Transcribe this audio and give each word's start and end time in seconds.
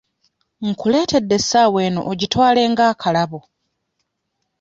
Nkuleetedde 0.67 1.35
essaawa 1.39 1.79
eno 1.87 2.01
ogitwale 2.11 2.61
nga 2.71 2.83
akalabo. 2.91 3.39